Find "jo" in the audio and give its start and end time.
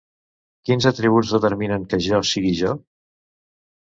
2.09-2.23, 2.63-2.77